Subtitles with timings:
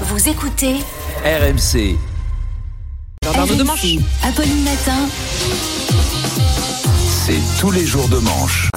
[0.00, 0.74] Vous écoutez
[1.24, 1.96] RMC.
[3.22, 3.80] De Manche.
[3.80, 4.00] RMC.
[4.24, 5.08] Apolline Matin.
[7.24, 8.70] C'est tous les jours de manche.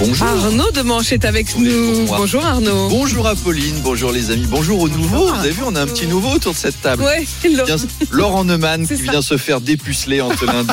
[0.00, 0.26] Bonjour.
[0.26, 2.06] Arnaud de Manche est avec nous.
[2.06, 2.42] bonjour.
[2.44, 2.88] Arnaud.
[2.88, 5.26] Bonjour Apolline, bonjour les amis, bonjour aux nouveaux.
[5.26, 7.02] Vous avez vu, on a un petit nouveau autour de cette table.
[7.02, 7.76] Ouais, Bien,
[8.10, 9.02] Laurent Neumann qui ça.
[9.12, 10.72] vient se faire dépuceler en ce lundi.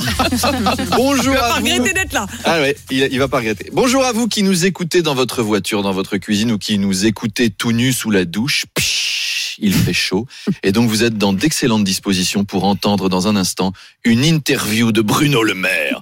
[0.96, 1.66] bonjour vas à pas vous.
[1.66, 2.26] regretter d'être là.
[2.46, 3.70] Ah ouais, il, il va pas regretter.
[3.74, 7.06] Bonjour à vous qui nous écoutez dans votre voiture, dans votre cuisine ou qui nous
[7.06, 8.66] écoutez tout nu sous la douche.
[9.60, 10.26] Il fait chaud.
[10.64, 15.02] Et donc vous êtes dans d'excellentes dispositions pour entendre dans un instant une interview de
[15.02, 16.02] Bruno Le Maire.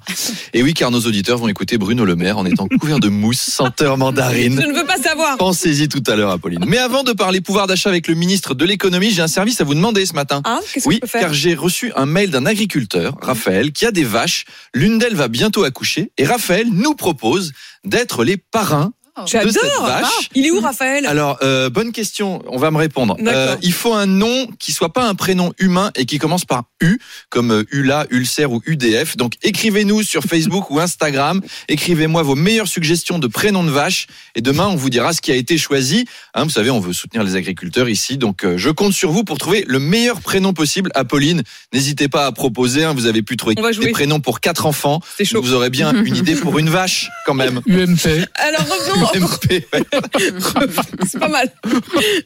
[0.54, 3.40] Et oui, car nos auditeurs vont écouter Bruno Le Maire en étant couverts de mousse,
[3.40, 4.60] senteur mandarine.
[4.62, 5.38] Je ne veux pas savoir.
[5.38, 6.64] Pensez-y tout à l'heure, Apolline.
[6.68, 9.64] Mais avant de parler pouvoir d'achat avec le ministre de l'économie, j'ai un service à
[9.64, 10.42] vous demander ce matin.
[10.74, 14.46] Qu'est-ce Oui, que car j'ai reçu un mail d'un agriculteur, Raphaël, qui a des vaches.
[14.74, 16.12] L'une d'elles va bientôt accoucher.
[16.18, 17.54] Et Raphaël nous propose
[17.84, 18.94] d'être les parrains
[19.26, 19.86] J'adore.
[19.86, 20.04] vache.
[20.06, 21.06] Ah, Il est où Raphaël?
[21.06, 23.16] Alors, euh, bonne question, on va me répondre.
[23.26, 26.64] Euh, il faut un nom qui soit pas un prénom humain et qui commence par
[26.82, 29.16] U, comme euh, ULA, Ulcère ou UDF.
[29.18, 31.42] Donc, écrivez-nous sur Facebook ou Instagram.
[31.70, 34.08] Écrivez-moi vos meilleures suggestions de prénoms de vaches.
[34.36, 36.06] Et demain, on vous dira ce qui a été choisi.
[36.34, 38.18] Hein, vous savez, on veut soutenir les agriculteurs ici.
[38.18, 40.92] Donc, euh, je compte sur vous pour trouver le meilleur prénom possible.
[40.94, 42.84] Apolline, n'hésitez pas à proposer.
[42.84, 45.00] hein, vous avez pu trouver des prénoms pour quatre enfants.
[45.18, 45.42] C'est chaud.
[45.42, 47.62] Vous aurez bien une idée pour une vache, quand même.
[47.68, 48.28] UMP.
[48.36, 49.66] Alors revenons, MP,
[51.08, 51.52] c'est pas mal.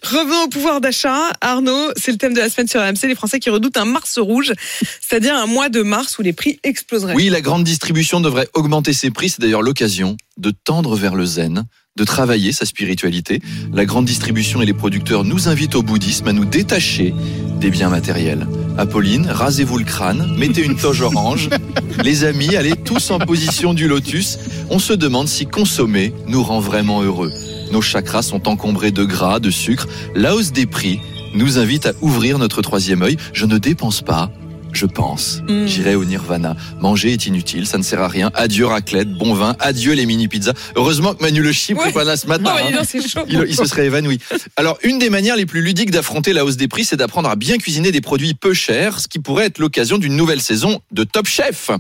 [0.04, 1.32] Revenons au pouvoir d'achat.
[1.42, 4.18] Arnaud, c'est le thème de la semaine sur RMC, les Français qui redoutent un mars
[4.20, 4.54] rouge,
[5.02, 7.16] c'est-à-dire un mois de mars où les prix exploseraient.
[7.16, 9.30] Oui, la grande distribution devrait augmenter ses prix.
[9.30, 13.42] C'est d'ailleurs l'occasion de tendre vers le zen, de travailler sa spiritualité.
[13.74, 17.14] La grande distribution et les producteurs nous invitent au bouddhisme à nous détacher
[17.60, 18.48] des biens matériels.
[18.78, 21.50] Apolline, rasez-vous le crâne, mettez une toge orange.
[22.04, 24.40] Les amis, allez tous en position du lotus.
[24.70, 27.32] On se demande si consommer nous rend vraiment heureux.
[27.72, 29.88] Nos chakras sont encombrés de gras, de sucre.
[30.16, 31.02] La hausse des prix
[31.36, 33.18] nous invite à ouvrir notre troisième œil.
[33.34, 34.32] Je ne dépense pas,
[34.74, 35.42] je pense.
[35.48, 35.66] Mm.
[35.66, 36.56] J'irai au nirvana.
[36.80, 38.32] Manger est inutile, ça ne sert à rien.
[38.36, 40.54] Adieu raclette, bon vin, adieu les mini pizzas.
[40.76, 41.88] Heureusement que Manu le chip Ouais.
[41.88, 42.54] n'est pas là ce matin.
[42.56, 42.84] Oh, hein.
[43.08, 43.22] chaud.
[43.48, 44.20] Il se serait évanoui.
[44.56, 47.36] Alors, une des manières les plus ludiques d'affronter la hausse des prix, c'est d'apprendre à
[47.36, 51.04] bien cuisiner des produits peu chers, ce qui pourrait être l'occasion d'une nouvelle saison de
[51.04, 51.72] Top Chef.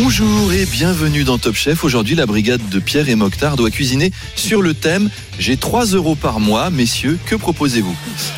[0.00, 1.82] Bonjour et bienvenue dans Top Chef.
[1.82, 5.10] Aujourd'hui, la brigade de Pierre et Mokhtar doit cuisiner sur le thème
[5.40, 6.70] J'ai 3 euros par mois.
[6.70, 7.96] Messieurs, que proposez-vous?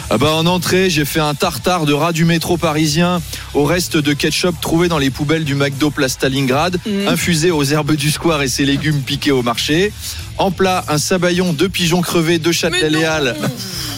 [0.09, 3.20] Ah bah en entrée, j'ai fait un tartare de rat du métro parisien
[3.53, 7.09] au reste de ketchup trouvé dans les poubelles du McDo Place Stalingrad, Mm.
[7.09, 9.93] infusé aux herbes du square et ses légumes piqués au marché.
[10.38, 13.34] En plat, un sabayon, deux pigeons crevés, deux châtelaines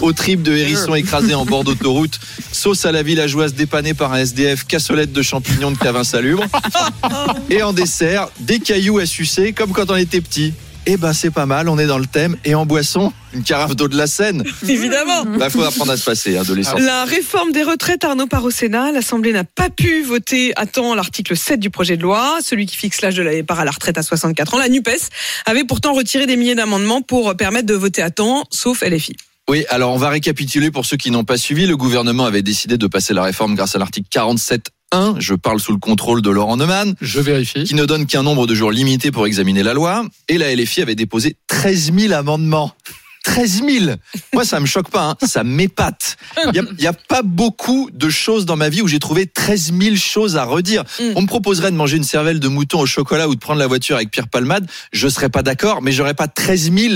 [0.02, 2.18] Aux tripes de hérisson écrasés en bord d'autoroute,
[2.50, 6.44] sauce à la villageoise dépannée par un SDF, cassolette de champignons de Cavin salubre.
[7.50, 10.54] Et en dessert, des cailloux à sucer comme quand on était petit.
[10.86, 12.36] Eh ben c'est pas mal, on est dans le thème.
[12.44, 14.42] Et en boisson, une carafe d'eau de la Seine.
[14.68, 15.24] Évidemment.
[15.38, 16.80] Bah faut apprendre à se passer hein, de l'essence.
[16.80, 18.90] La réforme des retraites, Arnaud, part au Sénat.
[18.90, 22.76] L'Assemblée n'a pas pu voter à temps l'article 7 du projet de loi, celui qui
[22.76, 24.58] fixe l'âge de la départ à la retraite à 64 ans.
[24.58, 25.10] La NUPES
[25.46, 29.14] avait pourtant retiré des milliers d'amendements pour permettre de voter à temps, sauf LFI.
[29.50, 31.66] Oui, alors on va récapituler pour ceux qui n'ont pas suivi.
[31.66, 35.16] Le gouvernement avait décidé de passer la réforme grâce à l'article 47.1.
[35.18, 36.94] Je parle sous le contrôle de Laurent Neumann.
[37.00, 37.64] Je vérifie.
[37.64, 40.04] qui ne donne qu'un nombre de jours limité pour examiner la loi.
[40.28, 42.72] Et la LFI avait déposé 13 000 amendements.
[43.24, 43.94] 13 000
[44.32, 45.16] Moi, ça me choque pas, hein.
[45.26, 46.16] ça m'épate.
[46.52, 49.96] Il y a, pas beaucoup de choses dans ma vie où j'ai trouvé 13 000
[49.96, 50.82] choses à redire.
[51.00, 51.04] Mm.
[51.16, 53.66] On me proposerait de manger une cervelle de mouton au chocolat ou de prendre la
[53.66, 54.68] voiture avec Pierre Palmade.
[54.92, 56.94] Je serais pas d'accord, mais j'aurais pas 13 000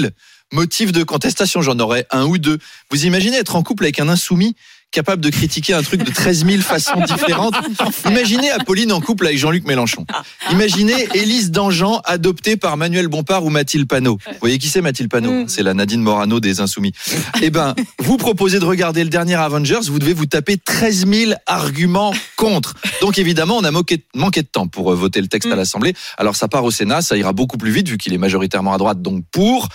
[0.53, 1.63] motifs de contestation.
[1.63, 2.59] J'en aurais un ou deux.
[2.91, 4.55] Vous imaginez être en couple avec un insoumis
[4.93, 7.55] capable de critiquer un truc de 13 000 façons différentes?
[8.09, 10.07] Imaginez Apolline en couple avec Jean-Luc Mélenchon.
[10.53, 14.19] Imaginez Élise Dangean adoptée par Manuel Bompard ou Mathilde Panot.
[14.27, 15.43] Vous voyez qui c'est Mathilde Panot?
[15.43, 15.49] Mm.
[15.49, 16.93] C'est la Nadine Morano des Insoumis.
[17.43, 21.33] Eh ben, vous proposez de regarder le dernier Avengers, vous devez vous taper 13 000
[21.47, 22.75] arguments contre.
[23.03, 23.97] Donc évidemment, on a manqué
[24.43, 25.59] de temps pour euh, voter le texte à Mm.
[25.59, 25.95] l'Assemblée.
[26.17, 28.79] Alors ça part au Sénat, ça ira beaucoup plus vite vu qu'il est majoritairement à
[28.79, 29.69] droite, donc pour.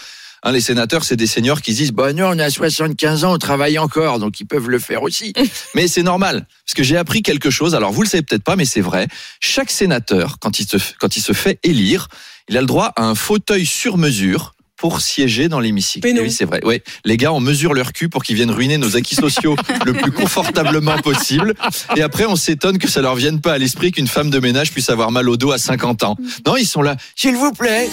[0.44, 3.34] Hein, les sénateurs, c'est des seniors qui se disent, bah non, on a 75 ans,
[3.34, 5.34] on travaille encore, donc ils peuvent le faire aussi.
[5.76, 7.76] mais c'est normal, parce que j'ai appris quelque chose.
[7.76, 9.08] Alors vous le savez peut-être pas, mais c'est vrai.
[9.40, 12.08] Chaque sénateur, quand il se, quand il se fait élire,
[12.50, 16.08] il a le droit à un fauteuil sur mesure pour siéger dans l'hémicycle.
[16.08, 16.66] Et Oui, c'est vrai.
[16.66, 19.56] Ouais, les gars, on mesure leur cul pour qu'ils viennent ruiner nos acquis sociaux
[19.86, 21.54] le plus confortablement possible.
[21.96, 24.72] Et après, on s'étonne que ça leur vienne pas à l'esprit qu'une femme de ménage
[24.72, 26.18] puisse avoir mal au dos à 50 ans.
[26.48, 26.98] Non, ils sont là.
[27.16, 27.90] S'il vous plaît,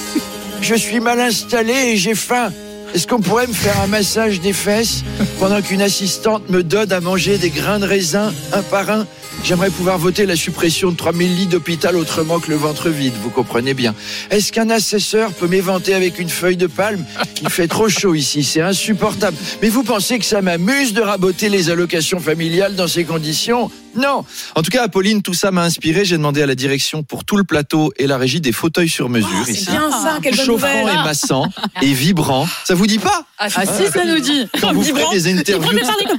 [0.60, 2.52] je suis mal installé et j'ai faim.
[2.94, 5.02] Est-ce qu'on pourrait me faire un massage des fesses
[5.38, 9.06] pendant qu'une assistante me donne à manger des grains de raisin un par un?
[9.44, 13.30] J'aimerais pouvoir voter la suppression de 3000 lits d'hôpital autrement que le ventre vide, vous
[13.30, 13.94] comprenez bien.
[14.30, 17.04] Est-ce qu'un assesseur peut m'éventer avec une feuille de palme?
[17.42, 19.36] Il fait trop chaud ici, c'est insupportable.
[19.62, 23.70] Mais vous pensez que ça m'amuse de raboter les allocations familiales dans ces conditions?
[23.98, 24.24] Non
[24.54, 26.04] En tout cas, Apolline, tout ça m'a inspiré.
[26.04, 29.08] J'ai demandé à la direction pour tout le plateau et la régie des fauteuils sur
[29.08, 30.88] mesure Oh, C'est bien ça, quelle Chauffant nouvelle.
[30.88, 31.46] et massant
[31.82, 32.46] et vibrant.
[32.64, 33.56] Ça vous dit pas Ah si,
[33.92, 34.46] ça nous dit.
[34.60, 35.06] Quand vous Vibrant.
[35.10, 35.78] ferez des interviews,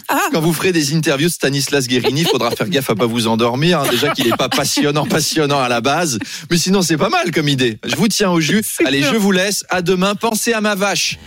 [0.09, 0.19] Ah.
[0.33, 3.27] quand vous ferez des interviews de Stanislas Guérini, il faudra faire gaffe à pas vous
[3.27, 3.79] endormir.
[3.81, 3.87] hein.
[3.89, 6.17] Déjà qu'il n'est pas passionnant, passionnant à la base,
[6.49, 7.77] mais sinon c'est pas mal comme idée.
[7.85, 8.63] Je vous tiens au jus.
[8.85, 9.13] Allez, sûr.
[9.13, 9.63] je vous laisse.
[9.69, 10.15] À demain.
[10.15, 11.19] Pensez à ma vache.